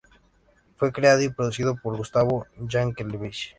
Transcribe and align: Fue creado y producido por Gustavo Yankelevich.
Fue 0.77 0.91
creado 0.91 1.21
y 1.21 1.29
producido 1.29 1.75
por 1.75 1.95
Gustavo 1.95 2.47
Yankelevich. 2.57 3.49